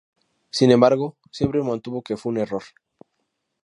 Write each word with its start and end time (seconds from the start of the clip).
Sin 0.49 0.71
embargo 0.71 1.15
siempre 1.29 1.61
mantuvo 1.61 2.01
que 2.01 2.17
fue 2.17 2.31
un 2.31 2.39
error. 2.39 2.63